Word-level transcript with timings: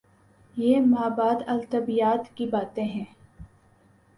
یہ 0.57 0.79
مابعد 0.81 1.43
الطبیعیات 1.47 2.35
کی 2.35 2.45
باتیں 2.45 2.83
ہیں۔ 2.83 3.05